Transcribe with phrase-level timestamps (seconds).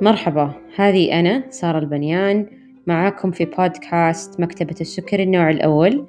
[0.00, 2.46] مرحبا هذه أنا سارة البنيان
[2.86, 6.06] معاكم في بودكاست مكتبة السكر النوع الأول.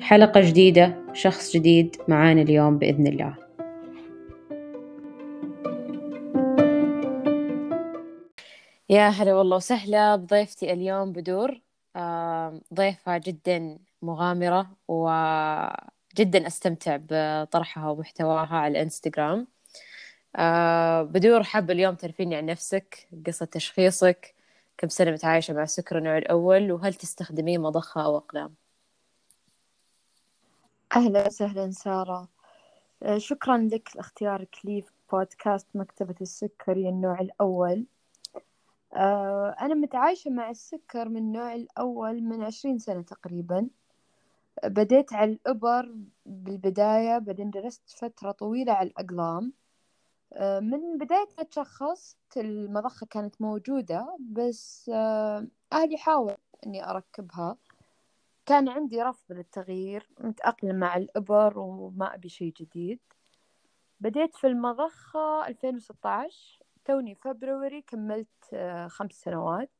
[0.00, 3.34] حلقة جديدة شخص جديد معانا اليوم بإذن الله.
[8.90, 11.60] يا هلا والله وسهلا بضيفتي اليوم بدور.
[12.74, 14.66] ضيفة جدا مغامرة
[16.18, 19.46] وجدا أستمتع بطرحها ومحتواها على الإنستغرام.
[20.36, 24.34] آه بدور حابة اليوم تعرفيني عن نفسك قصة تشخيصك
[24.78, 28.54] كم سنة متعايشة مع السكر النوع الأول وهل تستخدمين مضخة أو أقلام؟
[30.96, 32.28] أهلا وسهلا سارة.
[33.02, 37.84] آه، شكرا لك لاختيارك لي في بودكاست مكتبة السكري النوع الأول.
[38.94, 43.68] آه، أنا متعايشة مع السكر من النوع الأول من عشرين سنة تقريبا.
[44.64, 45.94] بديت على الإبر
[46.26, 49.52] بالبداية بعدين درست فترة طويلة على الأقلام.
[50.32, 57.56] آه، من بداية ما تشخصت المضخة كانت موجودة بس آه، أهلي حاول إني أركبها.
[58.46, 63.00] كان عندي رفض للتغيير متأقلم مع الإبر وما أبي شي جديد.
[64.00, 69.70] بديت في المضخة 2016 توني فبروري كملت آه، خمس سنوات.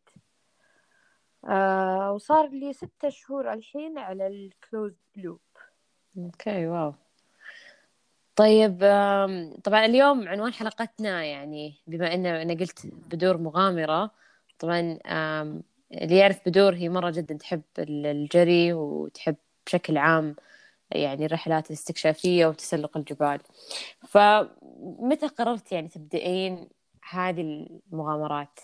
[2.14, 5.40] وصار لي ستة شهور الحين على ال close loop
[6.18, 6.94] okay wow.
[8.36, 8.78] طيب
[9.64, 14.10] طبعا اليوم عنوان حلقتنا يعني بما إن أنا قلت بدور مغامرة
[14.58, 14.98] طبعا
[15.92, 19.36] اللي يعرف بدور هي مرة جدا تحب الجري وتحب
[19.66, 20.36] بشكل عام
[20.90, 23.40] يعني الرحلات الاستكشافية وتسلق الجبال.
[24.08, 26.68] فمتى قررت يعني تبدأين
[27.10, 28.60] هذه المغامرات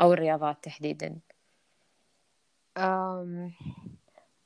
[0.00, 1.18] أو الرياضات تحديدا؟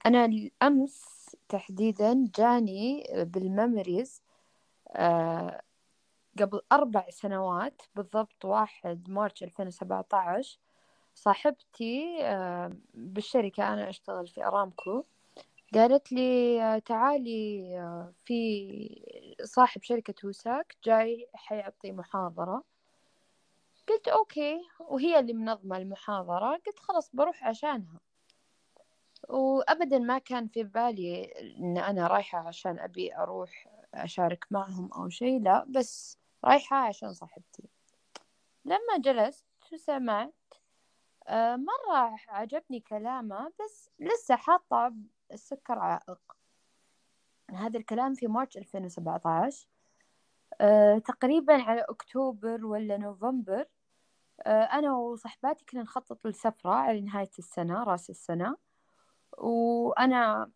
[0.06, 1.14] أنا الأمس
[1.48, 4.22] تحديدا جاني بال memories
[4.90, 5.62] آه
[6.40, 10.58] قبل أربع سنوات بالضبط واحد March 2017
[11.14, 15.04] صاحبتي آه بالشركة أنا أشتغل في أرامكو
[15.74, 22.64] قالت لي آه تعالي آه في صاحب شركة وساك جاي حيعطي محاضرة.
[23.88, 28.00] قلت أوكي وهي اللي منظمة المحاضرة قلت خلاص بروح عشانها.
[29.28, 31.24] وأبدا ما كان في بالي
[31.58, 37.68] إن أنا رايحة عشان أبي أروح أشارك معهم أو شيء لا بس رايحة عشان صاحبتي.
[38.64, 40.34] لما جلست وسمعت
[41.28, 44.94] آه، مرة عجبني كلامه بس لسه حاطة
[45.32, 46.20] السكر عائق.
[47.50, 49.68] هذا الكلام في مارس 2017
[50.60, 53.66] أه تقريبا على أكتوبر ولا نوفمبر.
[54.46, 58.56] أه أنا وصحباتي كنا نخطط لسفرة على نهاية السنة رأس السنة.
[59.38, 60.50] وأنا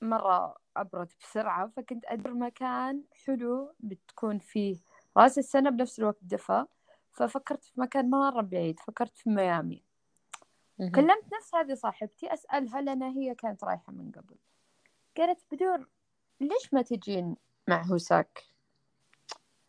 [0.00, 4.76] مرة أبرد بسرعة فكنت أدور مكان حلو بتكون فيه
[5.16, 6.66] رأس السنة بنفس الوقت دفا
[7.12, 9.82] ففكرت في مكان مرة بعيد فكرت في ميامي.
[10.78, 14.36] كلمت نفس هذه صاحبتي أسألها لأن هي كانت رايحة من قبل.
[15.16, 15.88] قالت بدور
[16.40, 17.36] ليش ما تجين
[17.68, 18.44] مع هوساك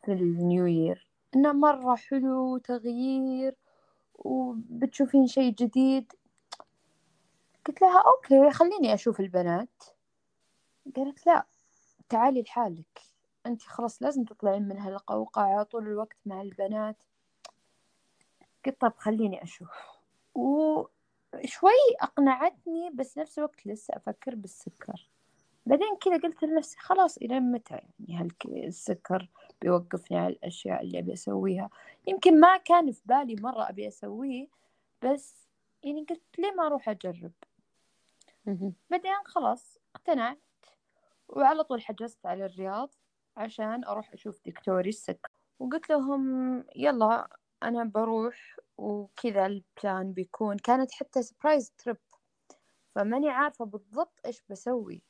[0.05, 3.55] في النيو يير؟ إنه مرة حلو تغيير
[4.15, 6.13] وبتشوفين شيء جديد.
[7.67, 9.83] قلت لها أوكي خليني أشوف البنات.
[10.95, 11.45] قالت لا
[12.09, 13.01] تعالي لحالك.
[13.45, 17.03] أنت خلاص لازم تطلعين من هالقوقعة طول الوقت مع البنات.
[18.65, 19.69] قلت طب خليني أشوف.
[20.35, 21.71] وشوي
[22.01, 25.09] أقنعتني بس نفس الوقت لسه أفكر بالسكر.
[25.65, 29.29] بعدين كذا قلت لنفسي خلاص إلى متى يعني هالسكر
[29.61, 31.69] بيوقفني على الأشياء اللي أبي أسويها.
[32.07, 34.47] يمكن ما كان في بالي مرة أبي أسويه
[35.01, 35.35] بس
[35.83, 37.31] يعني قلت ليه ما أروح أجرب؟
[38.89, 40.41] بعدين خلاص اقتنعت.
[41.29, 42.95] وعلى طول حجزت على الرياض
[43.37, 45.29] عشان أروح أشوف دكتوري السكر
[45.59, 47.27] وقلت لهم يلا
[47.63, 50.57] أنا بروح وكذا ال plan بيكون.
[50.57, 51.97] كانت حتى surprise trip
[52.95, 55.01] فماني عارفة بالضبط إيش بسوي.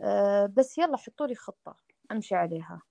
[0.00, 1.76] أه بس يلا حطوا لي خطة.
[2.12, 2.82] أمشي عليها.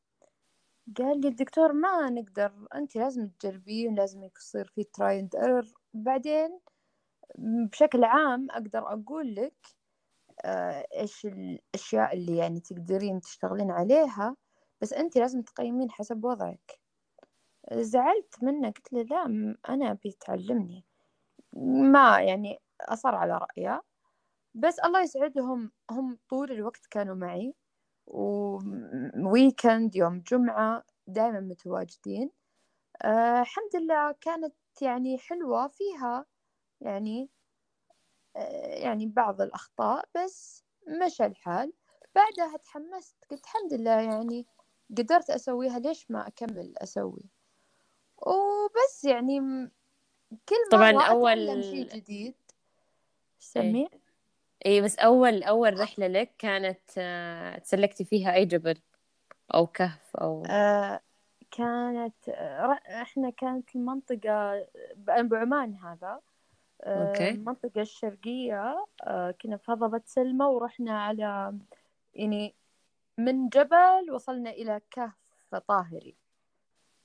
[0.98, 6.60] قال لي الدكتور ما نقدر أنت لازم تجربين لازم يصير في try and error بعدين
[7.38, 9.54] بشكل عام أقدر أقول لك
[10.46, 14.36] آه، إيش الأشياء اللي يعني تقدرين تشتغلين عليها
[14.82, 16.80] بس أنت لازم تقيمين حسب وضعك.
[17.74, 19.26] زعلت منه قلت له لا
[19.70, 20.86] أنا أبي تعلمني.
[21.94, 23.82] ما يعني أصر على رأيه.
[24.56, 27.54] بس الله يسعدهم هم طول الوقت كانوا معي.
[28.08, 32.32] وويكند يوم جمعة دائما متواجدين.
[33.04, 36.26] أه الحمد لله كانت يعني حلوة فيها.
[36.82, 37.30] يعني
[38.36, 41.74] آه، يعني بعض الأخطاء بس مشى الحال.
[42.16, 44.46] بعدها تحمست قلت الحمد لله يعني
[44.98, 47.30] قدرت أسويها ليش ما أكمل أسوي؟
[48.18, 49.40] وبس يعني
[50.50, 52.36] كل مرة طبعا أول شيء جديد.
[53.40, 54.00] سمي؟ إيه.
[54.66, 58.82] اي بس أول أول رحلة لك كانت آه، تسلقتي فيها أي جبل؟
[59.54, 61.02] أو كهف أو آه
[61.52, 64.68] كانت آه إحنا كانت المنطقة
[64.98, 66.20] بعمان هذا.
[66.84, 67.30] أوكي.
[67.30, 71.54] المنطقة الشرقية آه كنا في هضبة سلمى ورحنا على
[72.14, 72.56] يعني
[73.18, 76.16] من جبل وصلنا إلى كهف طاهري.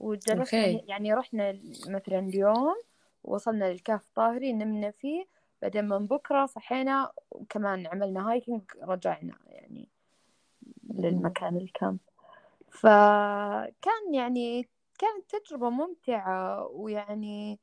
[0.01, 2.77] وجلسنا يعني رحنا مثلا اليوم
[3.25, 5.27] وصلنا للكهف طاهري نمنا فيه.
[5.63, 9.89] بعدين من بكرة صحينا وكمان عملنا هايكنج رجعنا يعني
[10.91, 11.99] للمكان الكامب
[12.71, 14.69] فكان يعني
[14.99, 17.59] كانت تجربة ممتعة ويعني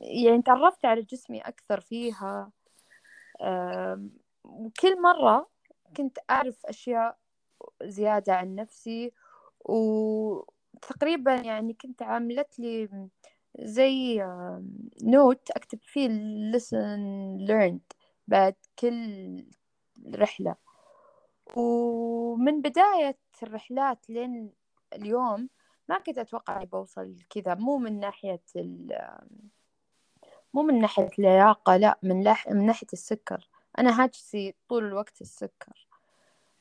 [0.00, 2.50] يعني تعرفت على جسمي أكثر فيها
[4.44, 5.48] وكل مرة
[5.96, 7.18] كنت أعرف أشياء
[7.82, 9.12] زيادة عن نفسي
[9.60, 13.08] وتقريبا يعني كنت عاملت لي
[13.58, 14.24] زي
[15.02, 16.08] نوت أكتب فيه
[16.52, 17.00] lesson
[17.48, 17.96] learned
[18.28, 19.44] بعد كل
[20.14, 20.56] رحلة.
[21.56, 24.52] ومن بداية الرحلات لين
[24.92, 25.48] اليوم
[25.88, 28.42] ما كنت أتوقع بوصل كذا مو من ناحية
[30.54, 32.48] مو من ناحية اللياقة لا من, لح...
[32.48, 33.48] من ناحية السكر.
[33.78, 35.86] أنا هاجسي طول الوقت السكر.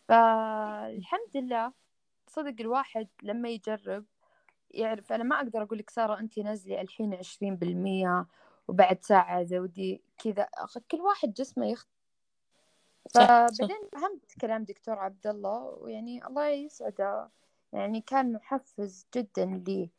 [0.08, 1.74] فالحمد لله
[2.28, 4.06] صدق الواحد لما يجرب
[4.72, 5.12] يعرف.
[5.12, 8.26] أنا ما أقدر أقول لك سارة أنت نزلي الحين عشرين بالمية
[8.68, 10.48] وبعد ساعة زودي كذا.
[10.92, 11.92] كل واحد جسمه يختلف
[13.14, 17.30] فبعدين فهمت كلام دكتور عبد الله ويعني الله يسعده.
[17.74, 19.90] يعني كان محفز جدا لي.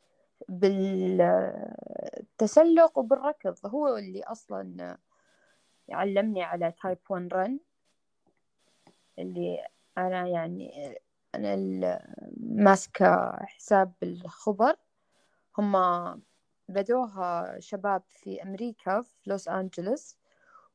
[0.49, 1.67] بالتسلق
[2.97, 3.55] وبالركض.
[3.65, 4.97] هو اللي أصلا
[5.89, 7.59] علمني على تايب 1 رن
[9.19, 9.67] اللي
[9.97, 10.97] أنا يعني
[11.35, 11.55] أنا
[12.37, 14.75] ماسكة حساب الخبر
[15.57, 15.73] هم
[16.69, 20.17] بدوها شباب في أمريكا في لوس أنجلوس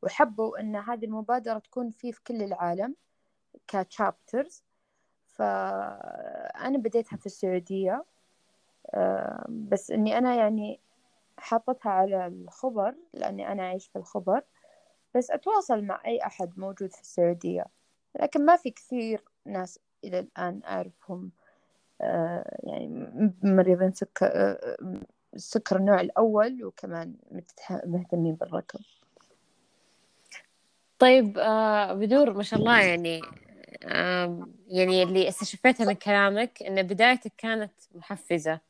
[0.02, 2.94] وحبوا أن هذه المبادرة تكون فيه في كل العالم
[3.66, 4.64] كتشابترز
[5.26, 8.04] فأنا بديتها في السعودية.
[9.48, 10.80] بس إني أنا يعني
[11.38, 14.42] حاطتها على الخبر لأني أنا أعيش في الخبر
[15.14, 17.64] بس أتواصل مع أي أحد موجود في السعودية.
[18.20, 21.30] لكن ما في كثير ناس إلى الآن أعرفهم
[22.00, 23.08] آه، يعني
[23.42, 24.76] مريضين سكر آه،
[25.34, 27.14] السكر النوع الأول وكمان
[27.84, 28.80] مهتمين بالركض.
[30.98, 33.20] طيب آه بدور ما شاء الله يعني
[33.84, 38.60] آه يعني اللي استشفيتها من كلامك إن بدايتك كانت محفزة.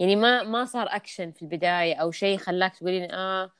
[0.00, 3.50] يعني ما ما صار اكشن في البداية أو شيء خلاك تقولين آه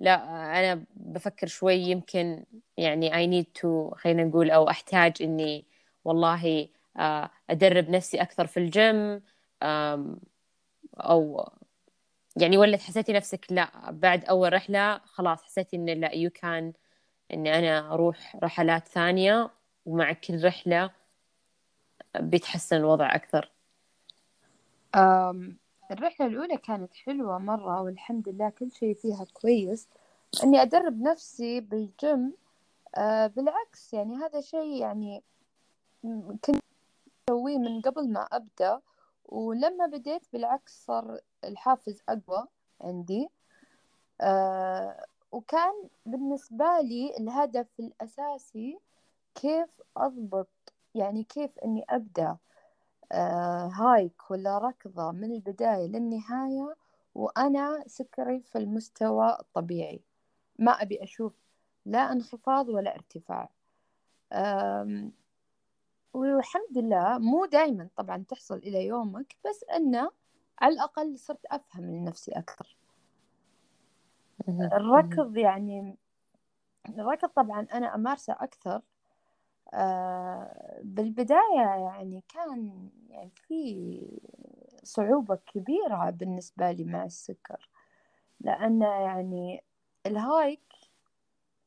[0.00, 0.14] لا
[0.60, 2.44] أنا بفكر شوي يمكن
[2.76, 5.66] يعني I need to خلينا نقول أو أحتاج إني
[6.04, 9.22] والله آه أدرب نفسي أكثر في الجيم
[11.00, 11.48] أو
[12.36, 16.72] يعني ولا حسيتي نفسك لا بعد أول رحلة خلاص حسيتي ان لا you can
[17.34, 19.50] إني أنا أروح رحلات ثانية
[19.86, 20.90] ومع كل رحلة
[22.20, 23.50] بيتحسن الوضع أكثر.
[25.90, 29.88] الرحلة الأولى كانت حلوة مرة والحمد لله كل شيء فيها كويس.
[30.44, 32.32] إني أدرب نفسي بالجيم
[32.94, 35.22] أه بالعكس يعني هذا شيء يعني
[36.02, 36.56] كنت
[37.28, 38.80] أسويه من قبل ما أبدأ
[39.26, 42.46] ولما بديت بالعكس صار الحافز أقوى
[42.80, 43.28] عندي.
[44.20, 45.72] آه وكان
[46.06, 48.78] بالنسبة لي الهدف الأساسي
[49.34, 50.48] كيف أضبط
[50.94, 52.24] يعني كيف أني أبدأ.
[52.26, 52.38] آه
[53.72, 56.76] هايك ولا ركضة من البداية للنهاية
[57.14, 60.00] وأنا سكري في المستوى الطبيعي.
[60.58, 61.32] ما أبي أشوف
[61.86, 63.48] لا انخفاض ولا ارتفاع.
[66.14, 70.10] والحمد لله مو دايما طبعا تحصل إلى يومك بس أنه
[70.60, 72.76] على الأقل صرت أفهم من نفسي أكثر
[74.48, 75.96] الركض يعني
[76.88, 78.82] الركض طبعا أنا أمارسه أكثر آه،
[80.82, 84.20] بالبداية يعني كان يعني في
[84.82, 87.68] صعوبة كبيرة بالنسبة لي مع السكر
[88.40, 89.62] لأن يعني
[90.06, 90.74] الهايك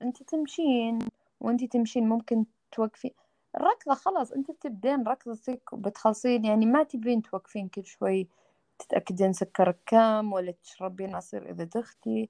[0.02, 1.00] أنت تمشين
[1.40, 3.12] وأنت تمشين ممكن توقفين
[3.56, 8.28] الركضة خلاص أنت بتبدين ركضتك وبتخلصين يعني ما تبين توقفين كل شوي
[8.80, 12.30] تتأكدين سكرك كم ولا تشربين عصير إذا دختي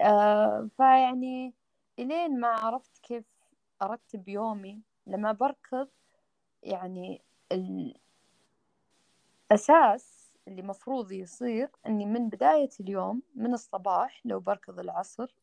[0.00, 1.54] آه فيعني
[1.98, 3.24] إلين ما عرفت كيف
[3.82, 4.80] أرتب يومي
[5.10, 5.88] لما بركض
[6.62, 7.22] يعني
[9.52, 15.34] الأساس اللي مفروض يصير أني من بداية اليوم من الصباح لو بركض العصر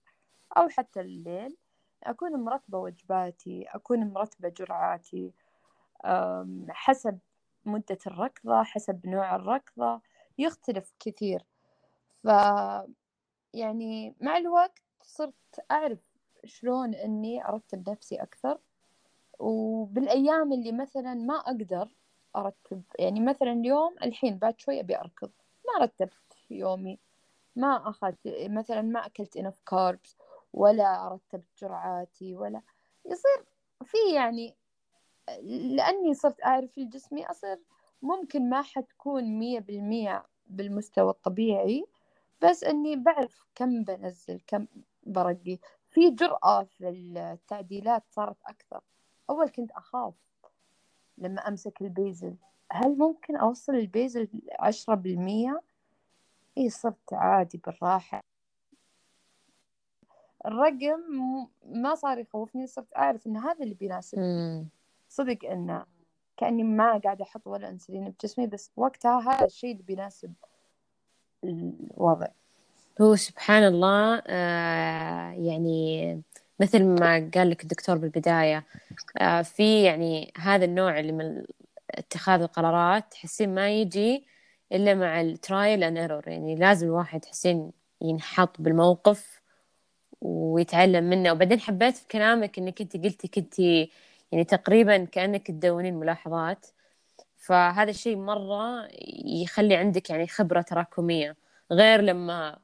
[0.58, 1.58] أو حتى الليل
[2.04, 5.34] أكون مرتبة وجباتي أكون مرتبة جرعاتي
[6.70, 7.20] حسب
[7.66, 10.02] مدة الركضة حسب نوع الركضة
[10.38, 11.46] يختلف كثير.
[12.24, 12.28] ف
[13.54, 15.34] يعني مع الوقت صرت
[15.72, 16.00] أعرف
[16.46, 18.60] شلون إني أرتب نفسي أكثر.
[19.40, 21.90] وبالأيام اللي مثلا ما أقدر
[22.36, 25.32] أرتب يعني مثلا اليوم الحين بعد شوي أبي أركض
[25.68, 27.00] ما رتبت يومي
[27.56, 30.16] ما أخذت مثلا ما أكلت enough carbs
[30.54, 32.62] ولا رتبت جرعاتي ولا
[33.06, 33.46] يصير
[33.84, 34.56] في يعني
[35.44, 37.60] لأني صرت أعرف الجسمي أصير
[38.02, 41.86] ممكن ما حتكون مية بالمية بالمستوى الطبيعي
[42.42, 44.68] بس أني بعرف كم بنزل كم
[45.04, 45.60] برقي.
[45.90, 48.82] في جرأة في التعديلات صارت أكثر.
[49.30, 50.14] أول كنت أخاف
[51.18, 52.36] لما أمسك البيزل.
[52.72, 54.28] هل ممكن أوصل البيزل
[54.60, 55.62] عشرة بالمية؟
[56.58, 58.22] إيه صرت عادي بالراحة.
[60.46, 61.02] الرقم
[61.66, 64.68] ما صار يخوفني صرت أعرف إن هذا اللي بيناسبني.
[65.10, 65.86] صدق إنه
[66.38, 70.34] كأني ما قاعدة أحط ولا أنسولين بجسمي بس وقتها هذا الشيء اللي بيناسب
[71.44, 72.28] الوضع.
[73.02, 76.22] هو سبحان الله آه يعني
[76.60, 78.66] مثل ما قال لك الدكتور بالبداية
[79.22, 81.44] آه في يعني هذا النوع اللي من
[81.92, 84.26] اتخاذ القرارات تحسين ما يجي
[84.72, 87.72] إلا مع ال trial and error يعني لازم الواحد تحسين
[88.02, 89.42] ينحط بالموقف
[90.22, 91.32] ويتعلم منه.
[91.32, 93.92] وبعدين حبيت في كلامك إنك أنت قلتي كنتي
[94.32, 96.66] يعني تقريبا كأنك تدونين ملاحظات.
[97.38, 98.88] فهذا الشيء مرة
[99.26, 101.36] يخلي عندك يعني خبرة تراكمية.
[101.72, 102.60] غير لما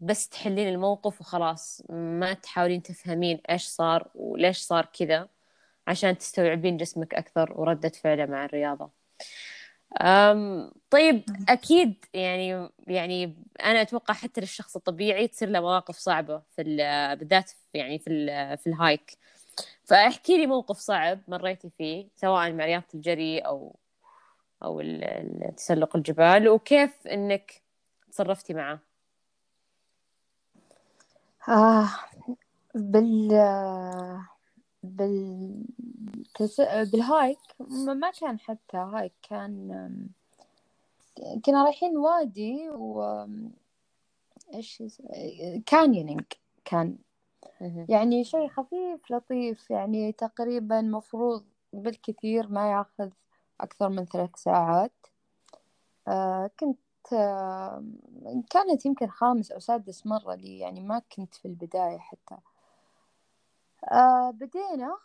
[0.00, 1.82] بس تحلين الموقف وخلاص.
[1.88, 5.28] ما تحاولين تفهمين إيش صار وليش صار كذا
[5.86, 8.90] عشان تستوعبين جسمك أكثر وردة فعله مع الرياضة.
[10.00, 16.62] أم طيب أكيد يعني يعني أنا أتوقع حتى للشخص الطبيعي تصير له مواقف صعبة في
[17.20, 18.10] بالذات يعني في
[18.56, 19.18] في الهايك.
[19.84, 23.76] فاحكي لي موقف صعب مريتي فيه سواء مع رياضة الجري أو
[24.62, 24.82] أو
[25.56, 27.62] تسلق الجبال وكيف إنك
[28.12, 28.85] تصرفتي معه؟
[31.48, 31.88] آه
[32.74, 33.28] بال
[34.82, 35.64] بال
[36.92, 37.38] بال hike.
[37.96, 40.08] ما كان حتى hike كان
[41.44, 43.02] كنا رايحين وادي و
[44.54, 44.82] إيش
[45.66, 46.24] canyoning
[46.64, 46.98] كان.
[47.88, 49.70] يعني شيء خفيف لطيف.
[49.70, 53.10] يعني تقريبا مفروض بالكثير ما ياخذ
[53.60, 55.06] أكثر من ثلاث ساعات.
[56.08, 56.78] آه كنت
[58.50, 62.36] كانت يمكن خامس أو سادس مرة لي يعني ما كنت في البداية حتى.
[63.92, 64.98] آه بدينا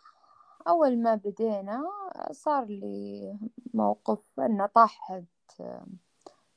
[0.68, 1.82] أول ما بدينا
[2.30, 3.38] صار لي
[3.74, 5.24] موقف أن طاحت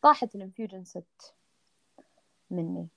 [0.02, 1.36] طاحت الانفيوجن ست
[2.52, 2.88] مني.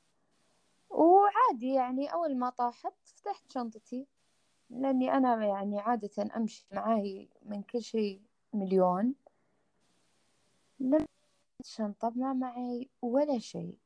[0.90, 4.06] وعادي يعني أول ما طاحت فتحت شنطتي
[4.70, 9.14] لأني أنا يعني عادة أمشي معاي من كل شيء مليون.
[10.80, 11.06] لما
[11.60, 13.78] الشنطة ما معي ولا شيء.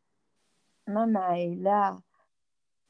[0.89, 2.01] ما معي لا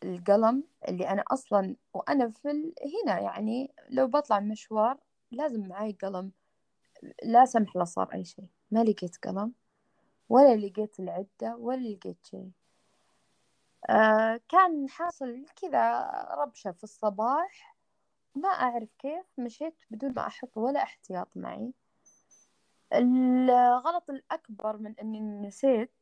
[0.04, 2.74] القلم اللي أنا أصلا وأنا في ال...
[3.04, 4.98] هنا يعني لو بطلع مشوار
[5.30, 6.32] لازم معي قلم.
[7.22, 8.46] لا سمح الله صار أي شيء.
[8.70, 9.52] ما لقيت قلم
[10.28, 12.50] ولا لقيت العدة ولا لقيت شيء.
[13.90, 17.76] آه كان حاصل كذا ربشة في الصباح.
[18.34, 21.72] ما أعرف كيف مشيت بدون ما أحط ولا احتياط معي.
[22.94, 25.92] الغلط الأكبر من أني نسيت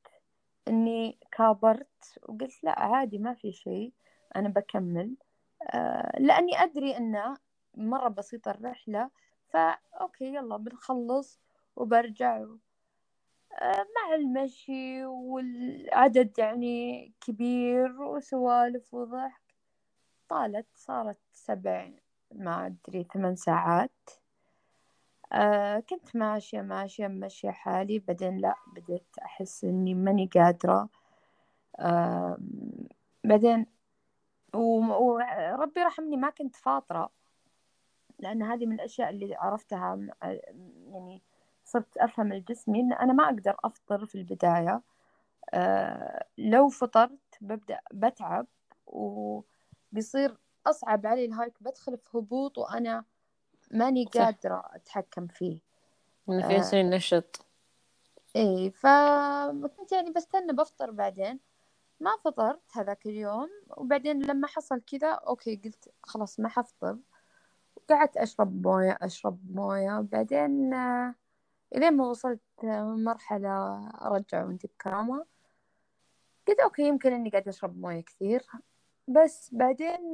[0.69, 3.93] أني كابرت وقلت لا عادي ما في شيء
[4.37, 5.17] أنا بكمل.
[5.63, 7.37] آه لأني أدري أنه
[7.75, 9.11] مرة بسيطة الرحلة
[9.49, 11.41] فأوكي يلا بنخلص
[11.77, 12.45] وبرجع.
[13.63, 19.55] مع المشي والعدد يعني كبير وسوالف وضحك.
[20.29, 21.91] طالت صارت سبع
[22.33, 24.11] ما أدري ثمان ساعات.
[25.33, 30.89] آه كنت ماشية ماشية ماشية حالي بعدين لا بديت أحس إني ماني قادرة.
[31.79, 32.39] آه
[33.25, 33.67] بعدين
[34.55, 37.11] وربي رحمني ما كنت فاطرة
[38.19, 41.23] لأن هذه من الأشياء اللي عرفتها يعني
[41.65, 44.83] صرت أفهم الجسمي إن أنا ما أقدر أفطر في البداية.
[45.55, 48.47] أه لو فطرت ببدأ بتعب
[48.87, 53.05] وبيصير أصعب علي الهايك بدخل في هبوط وأنا
[53.71, 55.59] ماني قادرة أتحكم فيه.
[56.29, 57.47] إنه في يصير نشط.
[58.37, 61.41] إيه فكنت يعني بستنى بفطر بعدين.
[62.01, 66.99] ما فطرت هذاك اليوم وبعدين لما حصل كذا okay قلت خلاص ما حفطر.
[67.77, 70.01] وقعدت أشرب موية أشرب موية.
[70.01, 71.15] بعدين آه
[71.77, 75.25] إلين ما وصلت مرحلة أرجع وأنت بكرامة.
[76.49, 78.47] قلت okay يمكن إني قاعدة أشرب موية كثير.
[79.09, 80.13] بس بعدين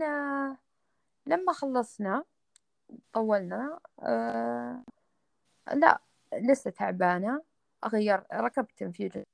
[1.26, 2.24] لما خلصنا
[3.12, 4.82] طولنا آه
[5.72, 6.00] لا
[6.32, 7.42] لسه تعبانة.
[7.84, 9.24] أغير ركبت انفيوجن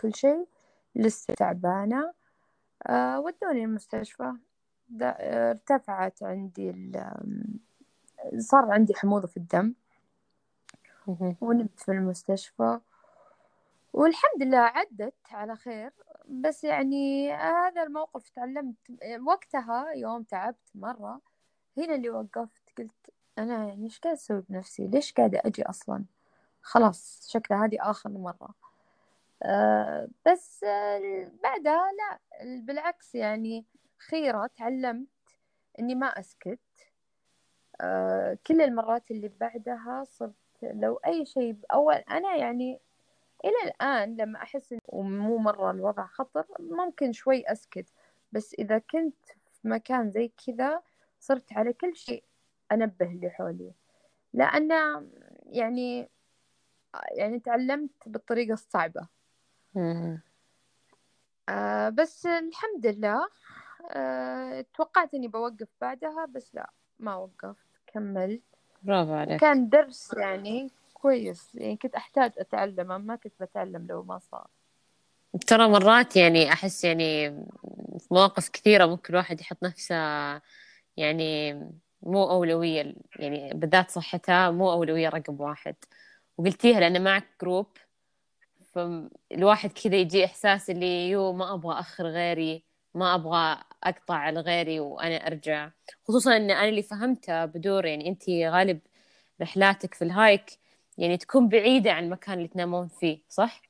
[0.00, 0.48] كل شيء
[0.94, 2.14] لسه تعبانة.
[2.86, 4.32] آه ودوني المستشفى.
[5.02, 6.92] ارتفعت عندي
[8.38, 9.74] صار عندي حموضة في الدم.
[11.40, 12.80] ونمت في المستشفى.
[13.92, 15.92] والحمد لله عدت على خير.
[16.28, 18.76] بس يعني هذا الموقف تعلمت
[19.26, 21.20] وقتها يوم تعبت مرة.
[21.78, 26.04] هنا اللي وقفت قلت أنا يعني إيش قاعد أسوي بنفسي؟ ليش قاعدة أجي أصلا؟
[26.62, 28.54] خلاص شكلها هذه آخر مرة.
[29.42, 33.64] أه بس أه بعدها لا بالعكس يعني
[33.98, 35.08] خيرة تعلمت
[35.78, 36.58] إني ما أسكت.
[37.80, 42.80] أه كل المرات اللي بعدها صرت لو أي شيء أول أنا يعني
[43.44, 47.86] إلى الآن لما أحس ومو مرة الوضع خطر ممكن شوي أسكت.
[48.32, 50.82] بس إذا كنت في مكان زي كذا
[51.24, 52.24] صرت على كل شيء
[52.72, 53.72] أنبه اللي حولي.
[54.32, 54.70] لأن
[55.46, 56.08] يعني
[57.12, 59.08] يعني تعلمت بالطريقة الصعبة.
[61.48, 63.28] آه بس الحمد لله.
[63.90, 68.42] آه توقعت إني بوقف بعدها بس لا ما وقفت كملت.
[68.82, 69.40] برافو عليك.
[69.40, 74.46] كان درس يعني كويس يعني كنت أحتاج أتعلمه ما كنت بتعلم لو ما صار.
[75.46, 77.30] ترى مرات يعني أحس يعني
[77.98, 79.94] في مواقف كثيرة ممكن الواحد يحط نفسه
[80.96, 81.52] يعني
[82.02, 85.76] مو أولوية يعني بالذات صحتها مو أولوية رقم واحد.
[86.38, 87.66] وقلتيها لأن معك group
[88.72, 94.80] فالواحد كذا يجي إحساس اللي هو ما أبغى أخر غيري ما أبغى أقطع على غيري
[94.80, 95.70] وأنا أرجع.
[96.04, 98.80] خصوصا أن أنا اللي فهمته بدور يعني أنت غالب
[99.42, 100.44] رحلاتك في ال hike
[100.98, 103.62] يعني تكون بعيدة عن المكان اللي تنامون فيه صح؟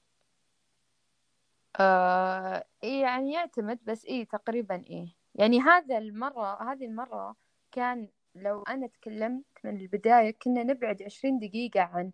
[1.80, 5.23] آه يعني يعتمد بس إيه تقريبا إيه.
[5.34, 7.36] يعني هذا المرة هذه المرة
[7.72, 12.10] كان لو أنا تكلمت من البداية كنا نبعد عشرين دقيقة عن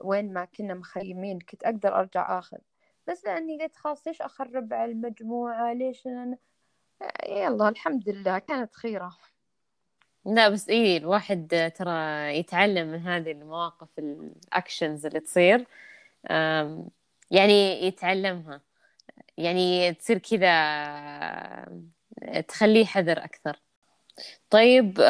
[0.00, 2.58] وين ما كنا مخيمين كنت أقدر أرجع آخذ.
[3.08, 6.36] بس لأني قلت خلاص ليش أخرب على المجموعة؟ ليش أنا؟
[7.28, 9.16] يلا الحمد لله كانت خيرة.
[10.26, 11.90] لا بس إيه الواحد ترى
[12.38, 15.66] يتعلم من هذه المواقف الأكشنز اللي تصير
[17.30, 18.60] يعني يتعلمها.
[19.38, 20.52] يعني تصير كذا
[22.48, 23.60] تخليه حذر أكثر.
[24.50, 25.00] طيب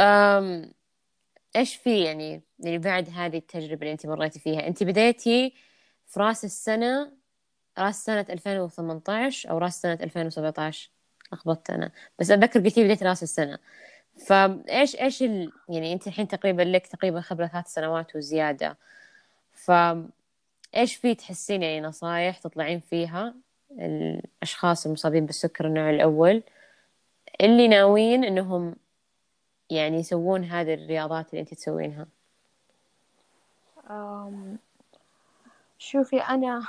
[1.56, 5.54] إيش في يعني يعني بعد هذه التجربة اللي أنت مريتي فيها؟ أنت بديتي
[6.06, 7.12] في رأس السنة
[7.78, 10.90] رأس سنة 2018 أو رأس سنة 2017
[11.32, 11.90] لخبطت أنا.
[12.18, 13.58] بس أتذكر قلتي بديت رأس السنة.
[14.26, 15.52] فايش إيش ال...
[15.68, 18.76] يعني أنت الحين تقريبا لك تقريبا خبرة ثلاث سنوات وزيادة.
[19.52, 19.70] ف
[20.76, 23.34] إيش في تحسين يعني نصايح تطلعين فيها
[23.72, 26.42] الأشخاص المصابين بالسكر النوع الأول؟
[27.42, 28.76] اللي ناويين إنهم
[29.70, 32.06] يعني يسوون هذه الرياضات اللي أنت تسوينها.
[35.78, 36.62] شوفي أنا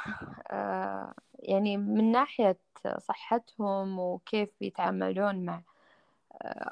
[0.52, 2.58] آه، يعني من ناحية
[2.98, 5.62] صحتهم وكيف يتعاملون مع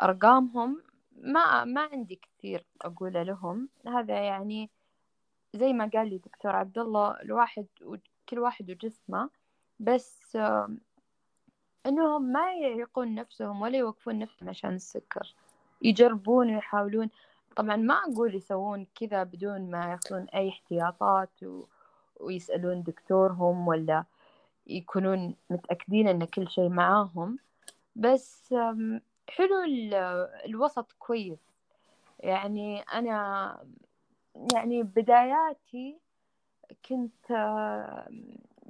[0.04, 0.82] أرقامهم
[1.18, 3.70] ما ما عندي كثير أقوله لهم.
[3.88, 4.70] هذا يعني
[5.54, 7.66] زي ما قال لي دكتور عبد الله الواحد
[8.30, 9.30] كل واحد وجسمه.
[9.80, 10.38] بس
[11.86, 15.36] إنهم ما يعيقون نفسهم ولا يوقفون نفسهم عشان السكر.
[15.82, 17.10] يجربون ويحاولون.
[17.56, 21.64] طبعا ما أقول يسوون كذا بدون ما يأخذون أي احتياطات و...
[22.20, 24.04] ويسألون دكتورهم ولا
[24.68, 27.40] يكونون متأكدين أن كل شيء معاهم.
[27.96, 28.54] بس
[29.30, 29.56] حلو
[30.46, 31.40] الوسط كويس.
[32.20, 33.58] يعني أنا
[34.54, 35.98] يعني بداياتي
[36.86, 37.30] كنت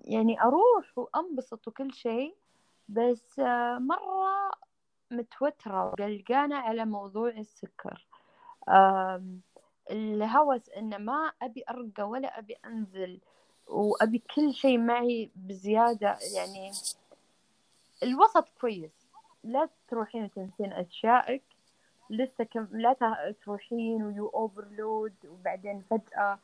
[0.06, 2.36] يعني أروح وأنبسط وكل شيء.
[2.92, 3.40] بس
[3.78, 4.52] مرة
[5.12, 8.08] متوترة وقلقانة على موضوع السكر.
[9.92, 13.20] الهوس إنه ما أبي أرقى ولا أبي أنزل
[13.68, 16.72] وأبي كل شيء معي بزيادة يعني
[18.04, 18.92] الوسط كويس.
[19.44, 21.44] لا تروحين وتنسين أشيائك.
[22.10, 26.40] لسه كم لا تروحين ويو أوفرلود وبعدين فجأة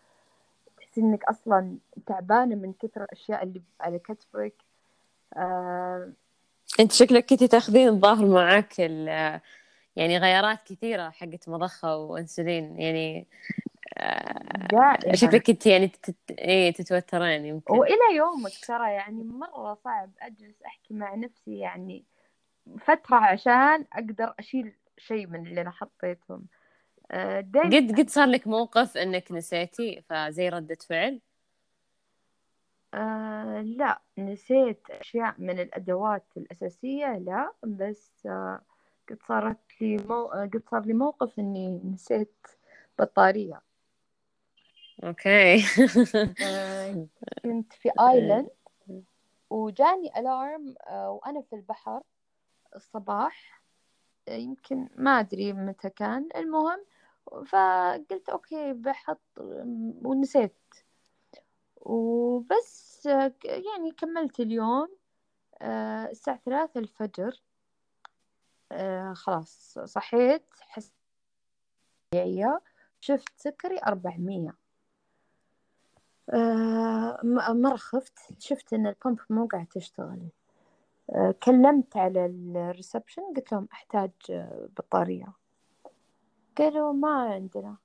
[0.77, 4.53] تحسين إنك أصلا تعبانة من كثر الأشياء اللي على كتفك.
[5.33, 6.11] آه...
[6.79, 8.79] انت شكلك كنتي تاخذين الظاهر معك
[9.97, 13.27] يعني غيارات كثيرة حقت مضخة وإنسولين يعني
[13.97, 15.13] آه...
[15.15, 16.15] شكلك كنت يعني تت...
[16.31, 17.73] إيه تتوترين يمكن.
[17.73, 22.05] وإلى يومك ترى يعني مرة صعب أجلس أحكي مع نفسي يعني
[22.79, 26.45] فترة عشان أقدر أشيل شيء من اللي أنا حطيتهم.
[27.11, 31.21] آه، قد قد صار لك موقف إنك نسيتي فزي ردة فعل؟
[32.93, 38.61] آه لا نسيت أشياء من الأدوات الأساسية لا بس آه
[39.09, 40.25] قد صارت لي مو...
[40.25, 42.47] قد صار لي موقف إني نسيت
[42.99, 43.61] بطارية.
[45.03, 45.63] okay.
[46.43, 47.07] آه،
[47.43, 48.49] كنت في island
[49.49, 52.01] وجاني ال alarm آه، وأنا في البحر
[52.75, 53.61] الصباح.
[54.29, 56.29] يمكن ما أدري متى كان.
[56.35, 56.85] المهم
[57.45, 59.21] فقلت okay بحط
[60.03, 60.86] ونسيت.
[61.87, 63.05] وبس
[63.45, 64.97] يعني كملت اليوم
[66.11, 67.41] الساعة ثلاثة الفجر
[69.13, 70.91] خلاص صحيت حس
[72.99, 74.53] شفت سكري أربعمية.
[76.33, 77.19] آه،
[77.53, 80.29] مرة خفت شفت إن ال pump مو قاعد تشتغل.
[81.09, 84.11] آه، كلمت على ال reception قلت لهم أحتاج
[84.77, 85.33] بطارية.
[86.57, 87.77] قالوا ما عندنا.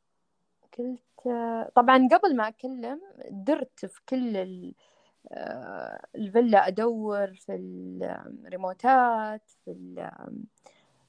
[1.27, 4.37] آه، طبعا قبل ما أكلم درت في كل
[6.17, 7.53] الفيلا أدور في
[8.45, 10.11] الريموتات في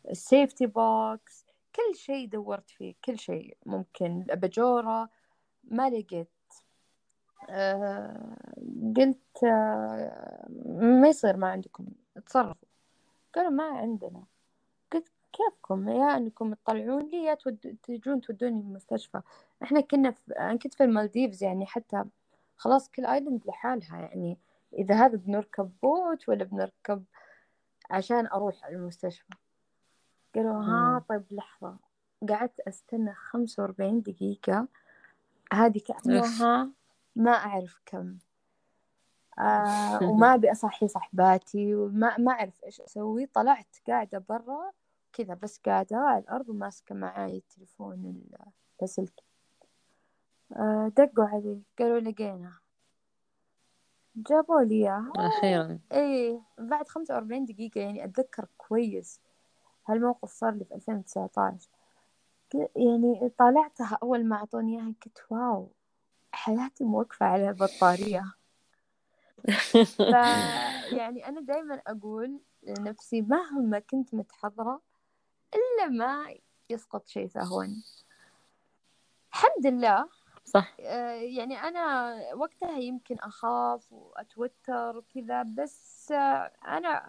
[0.09, 1.45] ال safety box
[1.75, 5.09] كل شيء دورت فيه كل شيء ممكن الأباجورة
[5.63, 6.27] ما لقيت.
[7.49, 8.35] آه،
[8.97, 11.85] قلت آه، ما يصير ما عندكم
[12.25, 12.67] تصرفوا
[13.35, 14.23] قالوا ما عندنا.
[14.93, 17.37] قلت كيفكم؟ يا أنكم تطلعون لي يا.
[17.83, 19.21] تجون تودوني المستشفى.
[19.63, 20.31] إحنا كنا في...
[20.39, 22.03] أنا كنت في المالديفز يعني حتى
[22.55, 24.37] خلاص كل island لحالها يعني.
[24.73, 27.03] إذا هذا بنركب boat ولا بنركب
[27.89, 29.33] عشان أروح المستشفى.
[30.35, 31.77] قالوا ها طيب لحظة.
[32.29, 34.67] قعدت أستنى خمسة وأربعين دقيقة.
[35.53, 36.69] هذه كأنها
[37.15, 38.17] ما أعرف كم.
[39.39, 43.25] آه وما أبي أصحي صحباتي وما ما أعرف إيش أسوي.
[43.25, 44.71] طلعت قاعدة برا
[45.13, 48.23] كذا بس قاعدة على الأرض وماسكة معاي التليفون
[48.79, 49.32] اللاسلكي
[50.51, 52.53] آه دقوا علي قالوا لقينا
[54.15, 55.11] جابوا لي إياه.
[55.15, 59.19] أخيرا إيه بعد خمسة وأربعين دقيقة يعني أتذكر كويس
[59.87, 61.57] هالموقف صار لي في ألفين وتسعة
[62.75, 65.71] يعني طالعتها أول ما أعطوني إياها قلت واو
[66.31, 68.33] حياتي موقفة على البطارية.
[70.97, 74.81] يعني أنا دايما أقول لنفسي مهما كنت متحضرة
[75.53, 76.35] إلا ما
[76.69, 77.65] يسقط شيء سهوا
[79.33, 80.09] الحمد لله
[80.53, 80.75] صح.
[80.79, 87.03] آه، يعني أنا وقتها يمكن أخاف وأتوتر وكذا بس آه، أنا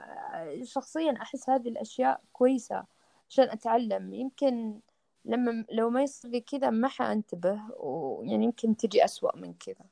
[0.62, 2.84] شخصيا أحس هذه الأشياء كويسة
[3.28, 4.14] عشان أتعلم.
[4.14, 4.80] يمكن
[5.24, 9.86] لما لو ما يصير لي كذا ما حأنتبه ويعني يمكن تجي أسوأ من كذا.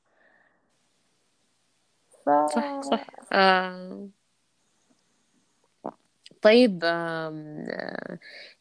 [2.24, 2.30] ف...
[2.54, 3.06] صح صح.
[3.32, 4.08] آه...
[6.42, 6.84] طيب.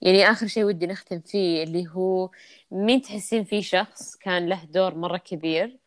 [0.02, 2.30] يعني آخر شيء ودي نختم فيه اللي هو
[2.72, 5.78] مين تحسين فيه شخص كان له دور مرة كبير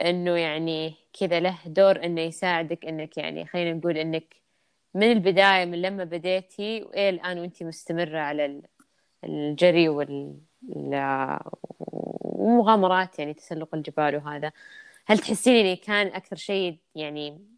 [0.00, 4.34] إنه يعني كذا له دور إنه يساعدك إنك يعني خلينا نقول إنك
[4.94, 8.62] من البداية من لما بديتي وإلى الآن وأنت مستمرة على
[9.24, 10.38] الجري وال
[12.38, 14.52] ومغامرات يعني تسلق الجبال وهذا
[15.06, 17.57] هل تحسين يعني كان أكثر شيء يعني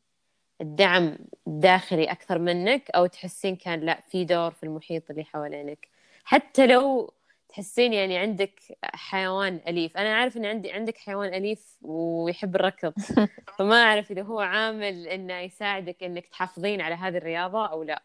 [0.61, 5.89] الدعم الداخلي أكثر منك أو تحسين كان لا في دور في المحيط اللي حوالينك.
[6.25, 7.13] حتى لو
[7.49, 9.97] تحسين يعني عندك حيوان أليف.
[9.97, 12.93] أنا أعرف أن عندي عندك حيوان أليف ويحب الركض.
[13.59, 18.03] فما أعرف إذا هو عامل إنه يساعدك إنك تحافظين على هذه الرياضة أو لا.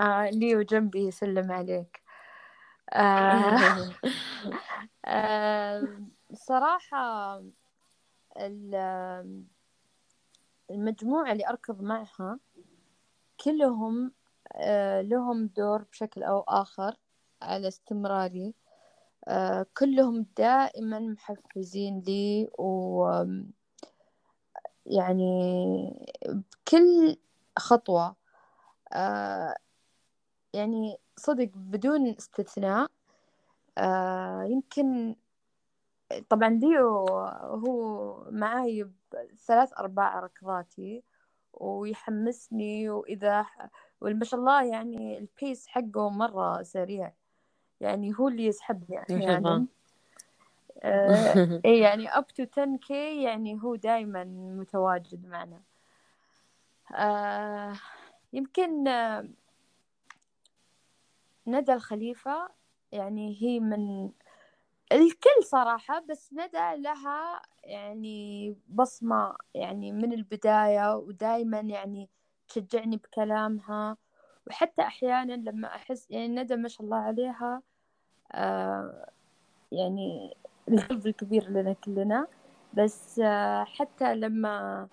[0.00, 2.02] آه ليو جنبي يسلم عليك.
[2.92, 3.58] آه
[5.04, 5.98] آه
[6.32, 7.42] صراحة
[10.70, 12.38] المجموعة اللي أركض معها
[13.44, 14.12] كلهم
[14.52, 16.96] آه لهم دور بشكل أو آخر
[17.42, 18.54] على استمراري.
[19.28, 23.08] آه كلهم دائما محفزين لي و
[24.86, 27.16] يعني بكل
[27.58, 28.16] خطوة.
[28.92, 29.56] آه
[30.52, 32.90] يعني صدق بدون استثناء.
[34.46, 35.16] يمكن
[36.28, 36.88] طبعا ديو
[37.40, 38.90] هو معاي
[39.46, 41.02] ثلاث أرباع ركضاتي
[41.52, 43.46] ويحمسني وإذا
[44.00, 47.12] وما شاء الله يعني البيس حقه مرة سريع.
[47.80, 49.66] يعني هو اللي يسحبني أحيانا.
[50.82, 54.24] آه إيه يعني up to 10k يعني هو دايما
[54.58, 55.60] متواجد معنا.
[56.94, 57.72] آه
[58.32, 59.28] يمكن آه
[61.46, 62.48] ندى الخليفة
[62.92, 64.10] يعني هي من
[64.92, 72.08] الكل صراحة بس ندى لها يعني بصمة يعني من البداية ودايما يعني
[72.48, 73.96] تشجعني بكلامها.
[74.46, 77.62] وحتى أحيانا لما أحس يعني ندى ما شاء الله عليها
[78.32, 79.10] آه
[79.72, 80.36] يعني
[80.68, 82.26] القلب الكبير لنا كلنا.
[82.74, 84.88] بس آه حتى لما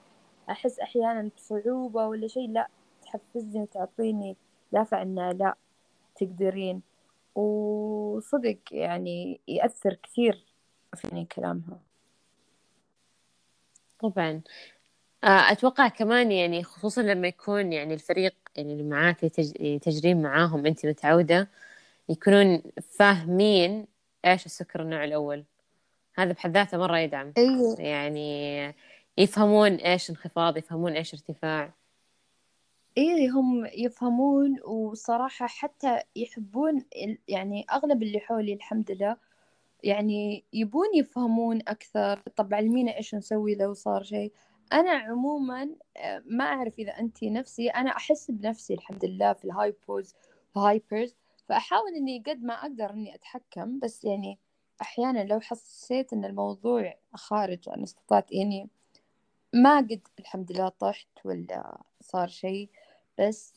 [0.50, 2.68] أحس أحيانا بصعوبة ولا شيء لا
[3.02, 4.38] تحفزني وتعطيني
[4.74, 5.56] دافع إنه لا
[6.16, 6.82] تقدرين.
[7.36, 10.46] وصدق يعني يأثر كثير
[10.96, 11.80] فيني كلامها
[14.00, 14.42] طبعا.
[15.24, 19.20] آه، أتوقع كمان يعني خصوصا لما يكون يعني الفريق يعني اللي معاك
[19.82, 21.50] تجرين معاهم أنت متعودة
[22.10, 22.62] يكونون
[22.98, 23.88] فاهمين
[24.26, 25.44] إيش السكر النوع الأول.
[26.16, 27.34] هذا بحد ذاته مرة يدعم.
[27.38, 27.76] أيوة.
[27.80, 28.74] يعني
[29.18, 31.74] يفهمون إيش انخفاض يفهمون إيش ارتفاع.
[32.98, 36.86] إيه هم يفهمون وصراحة حتى يحبون
[37.28, 39.18] يعني أغلب اللي حولي الحمد لله
[39.84, 42.20] يعني يبون يفهمون أكثر.
[42.36, 44.34] طب علمينا إيش نسوي لو صار شيء.
[44.74, 49.57] أنا عموما آه، ما أعرف إذا أنت نفسي أنا أحس بنفسي الحمد لله في ال
[49.57, 50.14] hypos
[50.58, 51.16] hypers
[51.50, 53.80] فأحاول إني قد ما أقدر إني أتحكم.
[53.80, 54.40] بس يعني
[54.82, 58.70] أحيانا لو حسيت إن الموضوع خارج عن استطاعتي يعني
[59.54, 62.70] ما قد الحمد لله طحت ولا صار شيء.
[63.20, 63.54] بس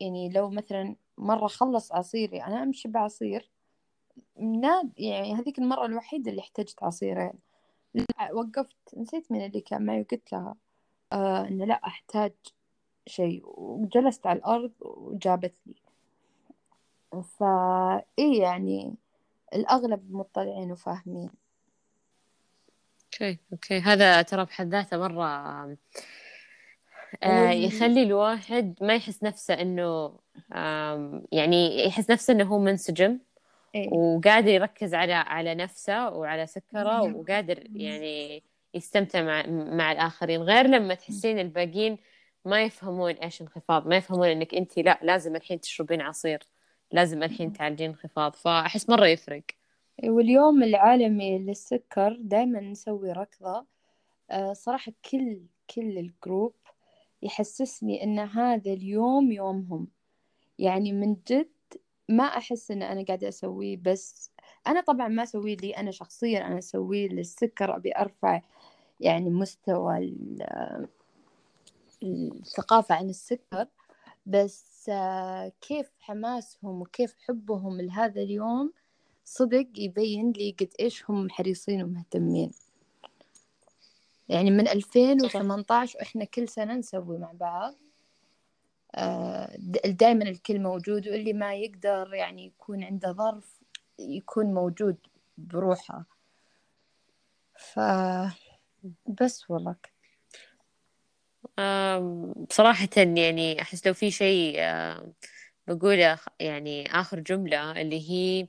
[0.00, 3.50] يعني لو مثلا مرة خلص عصيري أنا أمشي بعصير
[4.36, 7.32] نادك يعني هذيك المرة الوحيدة اللي احتجت عصيرين.
[7.94, 10.54] لا وقفت نسيت من اللي كان معي وقلت لها
[11.12, 12.32] آه إنه لا أحتاج
[13.06, 13.42] شيء.
[13.44, 15.74] وجلست على الأرض وجابت لي.
[17.22, 18.94] فا إيه يعني
[19.54, 21.30] الأغلب مطلعين وفاهمين.
[23.04, 23.78] okay okay.
[23.78, 25.76] هذا ترى بحد ذاته مرة
[27.52, 30.18] يخلي الواحد ما يحس نفسه إنه
[31.32, 33.18] يعني يحس نفسه إنه هو منسجم
[33.74, 38.42] إيه؟ وقادر يركز على على نفسه وعلى سكره وقادر يعني
[38.74, 39.46] يستمتع مع
[39.76, 41.98] مع الآخرين غير لما تحسين الباقيين
[42.44, 46.42] ما يفهمون إيش انخفاض ما يفهمون إنك أنت لا لازم الحين تشربين عصير
[46.92, 49.42] لازم الحين تعالجين انخفاض فأحس مرة يفرق.
[50.04, 53.66] واليوم العالمي للسكر دائما نسوي ركضة.
[54.30, 55.40] آه، صراحة كل
[55.74, 56.54] كل الجروب
[57.24, 59.88] يحسسني إن هذا اليوم يومهم.
[60.58, 61.48] يعني من جد
[62.08, 64.30] ما أحس إن أنا قاعدة أسويه بس
[64.66, 68.40] أنا طبعا ما أسويه لي أنا شخصيا أنا أسويه للسكر أبي أرفع
[69.00, 70.14] يعني مستوى
[72.02, 73.66] الثقافة عن السكر.
[74.26, 74.90] بس
[75.60, 78.72] كيف حماسهم وكيف حبهم لهذا اليوم؟
[79.24, 82.50] صدق يبين لي قد إيش هم حريصين ومهتمين.
[84.28, 87.74] يعني من 2018 وإحنا كل سنة نسوي مع بعض.
[88.94, 89.56] آه،
[89.86, 93.60] دائما الكل موجود واللي ما يقدر يعني يكون عنده ظرف
[93.98, 94.96] يكون موجود
[95.38, 96.04] بروحه.
[97.58, 97.80] ف
[99.20, 99.76] بس والله.
[102.48, 104.60] بصراحة يعني أحس لو في شيء
[105.68, 108.48] بقوله يعني آخر جملة اللي هي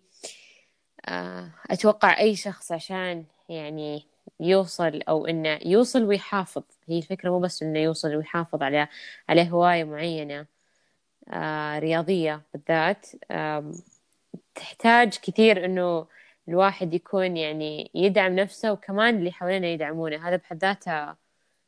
[1.07, 6.63] آه، أتوقع أي شخص عشان يعني يوصل أو إنه يوصل ويحافظ.
[6.87, 8.87] هي الفكرة مو بس إنه يوصل ويحافظ على
[9.29, 10.45] على هواية معينة
[11.29, 13.07] آه رياضية بالذات.
[14.55, 16.07] تحتاج كثير إنه
[16.49, 20.27] الواحد يكون يعني يدعم نفسه وكمان اللي حوالينه يدعمونه.
[20.29, 21.15] هذا بحد ذاته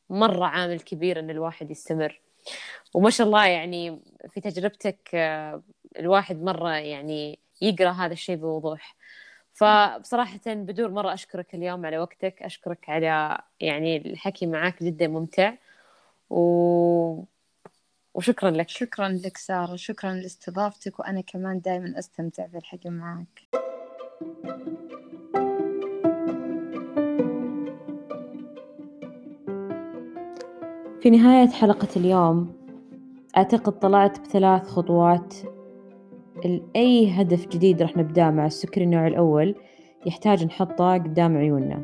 [0.10, 2.22] مرة عامل كبير إن الواحد يستمر.
[2.94, 5.64] وما شاء الله يعني في تجربتك آه
[6.00, 8.97] الواحد مرة يعني يقرأ هذا الشيء بوضوح.
[9.58, 12.44] فبصراحة بدور مرة أشكرك اليوم على وقتك.
[12.44, 15.54] أشكرك على يعني الحكي معاك جدا ممتع.
[16.30, 17.24] و...
[18.14, 18.70] وشكرا لك.
[18.70, 19.76] شكرا لك سارة.
[19.76, 21.00] شكرا لاستضافتك.
[21.00, 23.48] وأنا كمان دائما أستمتع بالحكي معك.
[31.02, 32.54] في نهاية حلقة اليوم
[33.38, 35.34] أعتقد طلعت بثلاث خطوات
[36.76, 39.56] أي هدف جديد راح نبدأ مع السكري النوع الأول
[40.06, 41.84] يحتاج نحطه قدام عيوننا.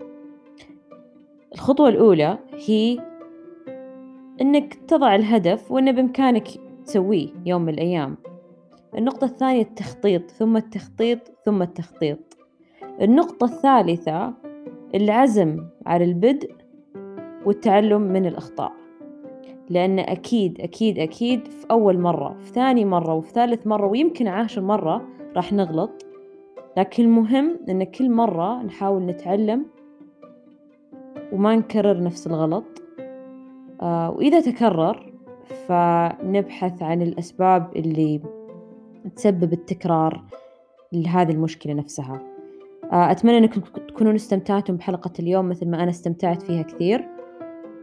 [1.54, 2.38] الخطوة الأولى
[2.68, 3.00] هي
[4.42, 6.48] إنك تضع الهدف وإنه بإمكانك
[6.86, 8.18] تسويه يوم من الأيام.
[8.98, 12.38] النقطة الثانية التخطيط ثم التخطيط ثم التخطيط.
[13.02, 14.34] النقطة الثالثة
[14.96, 16.56] العزم على البدء
[17.46, 18.83] والتعلم من الأخطاء.
[19.70, 24.62] لأن أكيد أكيد أكيد في أول مرة في ثاني مرة وفي ثالث مرة ويمكن عاشر
[24.62, 25.02] مرة
[25.36, 26.06] راح نغلط.
[26.78, 29.66] لكن المهم أن كل مرة نحاول نتعلم
[31.32, 32.64] وما نكرر نفس الغلط.
[33.82, 35.14] آه وإذا تكرر
[35.68, 38.22] فنبحث عن الأسباب اللي
[39.16, 40.24] تسبب التكرار
[40.94, 42.22] لهذه المشكلة نفسها.
[42.92, 47.13] آه أتمنى أنكم تكونوا استمتعتم بحلقة اليوم مثل ما أنا استمتعت فيها كثير.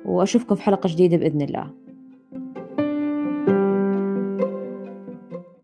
[0.04, 1.70] وأشوفكم في حلقة جديدة بإذن الله.